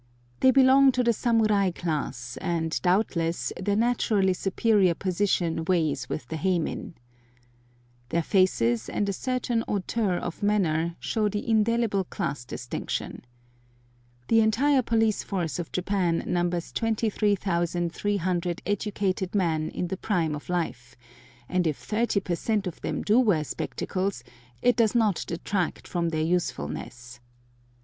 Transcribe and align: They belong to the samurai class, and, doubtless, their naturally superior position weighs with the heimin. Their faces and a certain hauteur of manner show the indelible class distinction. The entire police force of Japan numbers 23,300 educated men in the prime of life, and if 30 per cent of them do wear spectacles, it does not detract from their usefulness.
They 0.39 0.49
belong 0.49 0.91
to 0.93 1.03
the 1.03 1.13
samurai 1.13 1.69
class, 1.69 2.35
and, 2.37 2.81
doubtless, 2.81 3.53
their 3.61 3.75
naturally 3.75 4.33
superior 4.33 4.95
position 4.95 5.63
weighs 5.65 6.09
with 6.09 6.27
the 6.27 6.37
heimin. 6.37 6.95
Their 8.09 8.23
faces 8.23 8.89
and 8.89 9.07
a 9.07 9.13
certain 9.13 9.63
hauteur 9.67 10.15
of 10.15 10.41
manner 10.41 10.95
show 10.99 11.29
the 11.29 11.47
indelible 11.47 12.03
class 12.05 12.45
distinction. 12.45 13.25
The 14.27 14.41
entire 14.41 14.81
police 14.81 15.21
force 15.21 15.59
of 15.59 15.71
Japan 15.71 16.23
numbers 16.25 16.71
23,300 16.71 18.61
educated 18.65 19.35
men 19.35 19.69
in 19.69 19.89
the 19.89 19.97
prime 19.97 20.33
of 20.33 20.49
life, 20.49 20.95
and 21.47 21.67
if 21.67 21.77
30 21.77 22.21
per 22.21 22.35
cent 22.35 22.65
of 22.65 22.81
them 22.81 23.03
do 23.03 23.19
wear 23.19 23.43
spectacles, 23.43 24.23
it 24.63 24.75
does 24.75 24.95
not 24.95 25.23
detract 25.27 25.87
from 25.87 26.09
their 26.09 26.23
usefulness. 26.23 27.19